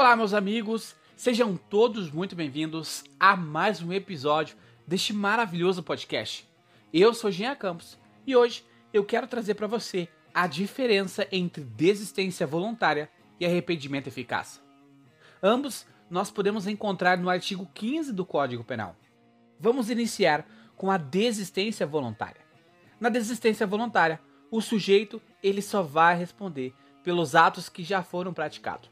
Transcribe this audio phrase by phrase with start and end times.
[0.00, 6.48] Olá, meus amigos, sejam todos muito bem-vindos a mais um episódio deste maravilhoso podcast.
[6.90, 8.64] Eu sou Jean Campos e hoje
[8.94, 14.58] eu quero trazer para você a diferença entre desistência voluntária e arrependimento eficaz.
[15.42, 18.96] Ambos nós podemos encontrar no artigo 15 do Código Penal.
[19.58, 20.48] Vamos iniciar
[20.78, 22.40] com a desistência voluntária.
[22.98, 24.18] Na desistência voluntária,
[24.50, 26.72] o sujeito ele só vai responder
[27.04, 28.88] pelos atos que já foram praticados.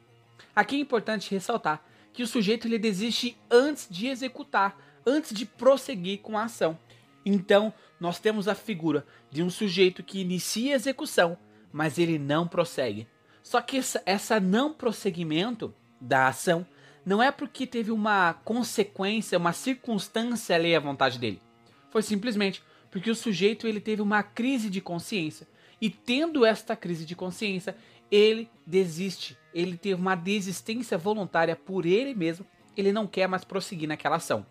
[0.58, 4.76] Aqui é importante ressaltar que o sujeito ele desiste antes de executar,
[5.06, 6.76] antes de prosseguir com a ação.
[7.24, 11.38] Então, nós temos a figura de um sujeito que inicia a execução,
[11.72, 13.06] mas ele não prossegue.
[13.40, 16.66] Só que essa, essa não prosseguimento da ação
[17.06, 21.40] não é porque teve uma consequência, uma circunstância ali à vontade dele.
[21.88, 25.46] Foi simplesmente porque o sujeito ele teve uma crise de consciência
[25.80, 27.76] e tendo esta crise de consciência,
[28.10, 33.88] ele desiste, ele teve uma desistência voluntária por ele mesmo, ele não quer mais prosseguir
[33.88, 34.46] naquela ação.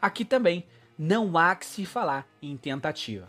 [0.00, 0.66] Aqui também
[0.98, 3.28] não há que se falar em tentativa.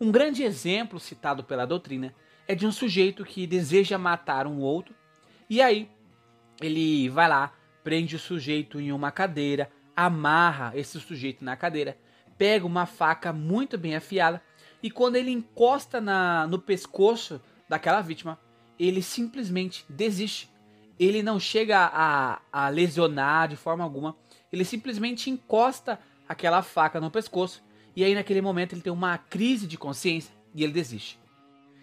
[0.00, 2.14] Um grande exemplo citado pela doutrina
[2.46, 4.94] é de um sujeito que deseja matar um outro
[5.50, 5.90] e aí
[6.62, 7.52] ele vai lá,
[7.84, 11.98] prende o sujeito em uma cadeira, amarra esse sujeito na cadeira,
[12.38, 14.42] pega uma faca muito bem afiada
[14.82, 18.38] e quando ele encosta na, no pescoço daquela vítima,
[18.78, 20.48] ele simplesmente desiste.
[20.98, 24.16] Ele não chega a, a lesionar de forma alguma.
[24.52, 25.98] Ele simplesmente encosta
[26.28, 27.62] aquela faca no pescoço.
[27.94, 31.18] E aí, naquele momento, ele tem uma crise de consciência e ele desiste.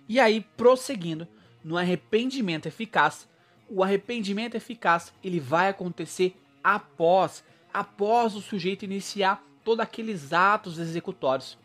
[0.07, 1.27] E aí, prosseguindo
[1.63, 3.27] no arrependimento eficaz,
[3.69, 7.43] o arrependimento eficaz ele vai acontecer após
[7.75, 11.57] após o sujeito iniciar todos aqueles atos executórios.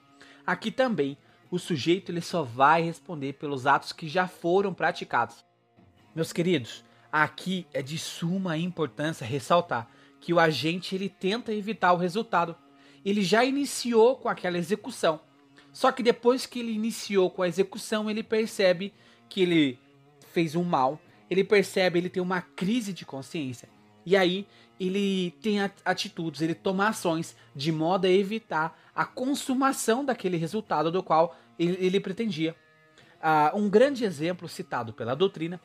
[0.45, 1.17] Aqui também
[1.51, 5.45] o sujeito ele só vai responder pelos atos que já foram praticados.
[6.15, 9.89] Meus queridos, aqui é de suma importância ressaltar
[10.21, 12.55] que o agente ele tenta evitar o resultado.
[13.05, 15.21] Ele já iniciou com aquela execução.
[15.73, 18.93] Só que depois que ele iniciou com a execução, ele percebe
[19.29, 19.79] que ele
[20.33, 23.69] fez um mal, ele percebe, ele tem uma crise de consciência.
[24.05, 24.47] E aí
[24.79, 31.03] ele tem atitudes, ele toma ações de modo a evitar a consumação daquele resultado do
[31.03, 32.57] qual ele, ele pretendia.
[33.21, 35.61] Uh, um grande exemplo citado pela doutrina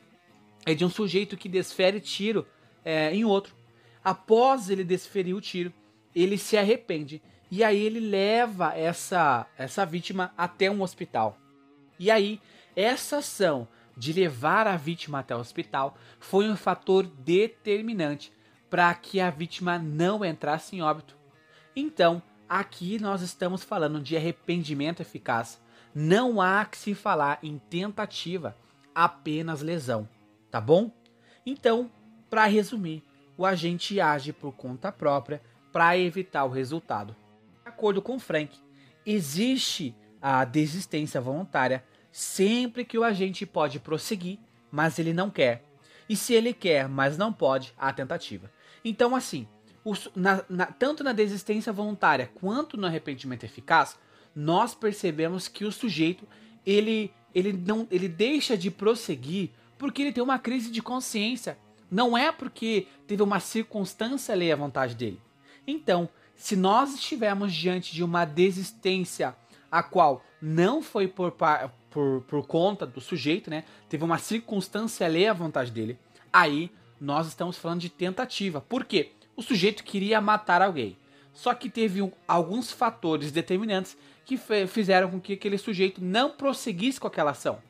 [0.66, 2.46] é de um sujeito que desfere tiro
[2.84, 3.54] é, em outro.
[4.04, 5.72] Após ele desferir o tiro,
[6.14, 11.38] ele se arrepende e aí ele leva essa, essa vítima até um hospital.
[11.98, 12.40] E aí,
[12.74, 18.32] essa ação de levar a vítima até o hospital foi um fator determinante
[18.68, 21.16] para que a vítima não entrasse em óbito.
[21.74, 25.60] Então, aqui nós estamos falando de arrependimento eficaz.
[25.94, 28.56] Não há que se falar em tentativa,
[28.94, 30.08] apenas lesão,
[30.50, 30.90] tá bom?
[31.44, 31.90] Então,
[32.28, 33.02] para resumir,
[33.36, 35.40] o agente age por conta própria
[35.72, 37.14] para evitar o resultado.
[37.62, 38.58] De acordo com Frank,
[39.04, 41.84] existe a desistência voluntária
[42.16, 44.38] sempre que o agente pode prosseguir,
[44.72, 45.62] mas ele não quer.
[46.08, 48.50] E se ele quer, mas não pode, há tentativa.
[48.82, 49.46] Então, assim,
[50.14, 53.98] na, na, tanto na desistência voluntária quanto no arrependimento eficaz,
[54.34, 56.26] nós percebemos que o sujeito
[56.64, 61.58] ele, ele, não, ele deixa de prosseguir porque ele tem uma crise de consciência.
[61.90, 65.20] Não é porque teve uma circunstância ali à vontade dele.
[65.66, 69.36] Então, se nós estivermos diante de uma desistência
[69.70, 71.34] a qual não foi por,
[71.96, 73.64] por, por conta do sujeito, né?
[73.88, 75.98] Teve uma circunstância ali à vontade dele,
[76.30, 76.70] aí
[77.00, 78.60] nós estamos falando de tentativa.
[78.60, 79.12] Por quê?
[79.34, 80.98] O sujeito queria matar alguém.
[81.32, 83.96] Só que teve um, alguns fatores determinantes
[84.26, 87.60] que fizeram com que aquele sujeito não prosseguisse com aquela ação.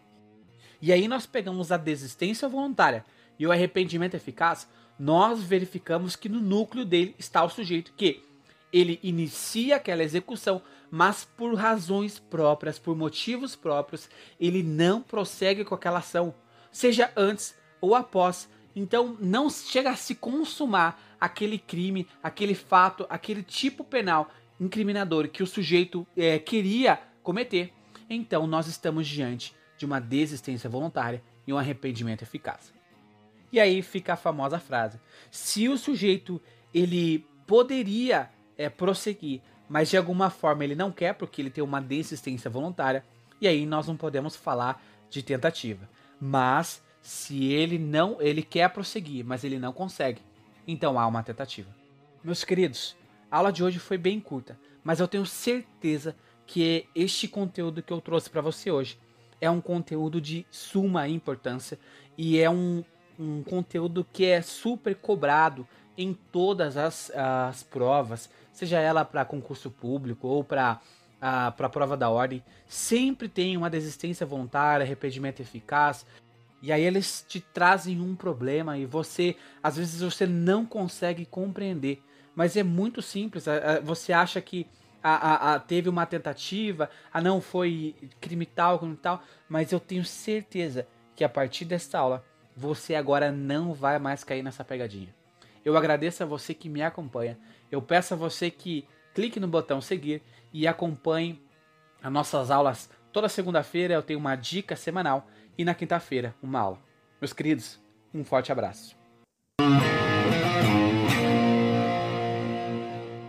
[0.82, 3.04] E aí nós pegamos a desistência voluntária
[3.38, 8.24] e o arrependimento eficaz, nós verificamos que no núcleo dele está o sujeito que
[8.72, 15.74] ele inicia aquela execução, mas por razões próprias, por motivos próprios, ele não prossegue com
[15.74, 16.34] aquela ação,
[16.70, 23.42] seja antes ou após então não chega a se consumar aquele crime, aquele fato, aquele
[23.42, 24.30] tipo penal
[24.60, 27.72] incriminador que o sujeito é, queria cometer.
[28.08, 32.70] Então nós estamos diante de uma desistência voluntária e um arrependimento eficaz.
[33.50, 36.40] E aí fica a famosa frase: se o sujeito
[36.74, 41.80] ele poderia é, prosseguir, mas de alguma forma ele não quer porque ele tem uma
[41.80, 43.04] desistência voluntária,
[43.40, 45.88] e aí nós não podemos falar de tentativa.
[46.20, 50.22] Mas se ele não, ele quer prosseguir, mas ele não consegue,
[50.66, 51.68] então há uma tentativa.
[52.22, 52.96] Meus queridos,
[53.30, 56.16] a aula de hoje foi bem curta, mas eu tenho certeza
[56.46, 58.98] que este conteúdo que eu trouxe para você hoje
[59.40, 61.78] é um conteúdo de suma importância
[62.16, 62.82] e é um
[63.18, 65.66] um conteúdo que é super cobrado
[65.96, 70.80] em todas as, as provas, seja ela para concurso público ou para a
[71.18, 76.04] para a prova da ordem, sempre tem uma desistência voluntária, arrependimento eficaz.
[76.62, 82.02] E aí eles te trazem um problema e você, às vezes você não consegue compreender.
[82.34, 83.46] Mas é muito simples.
[83.82, 84.66] Você acha que
[85.02, 89.80] a, a, a, teve uma tentativa, a não foi crime tal, crime tal, mas eu
[89.80, 92.24] tenho certeza que a partir desta aula
[92.56, 95.14] você agora não vai mais cair nessa pegadinha.
[95.66, 97.36] Eu agradeço a você que me acompanha.
[97.72, 100.22] Eu peço a você que clique no botão seguir
[100.52, 101.42] e acompanhe
[102.00, 102.88] as nossas aulas.
[103.12, 105.26] Toda segunda-feira eu tenho uma dica semanal
[105.58, 106.78] e na quinta-feira uma aula.
[107.20, 107.80] Meus queridos,
[108.14, 108.96] um forte abraço.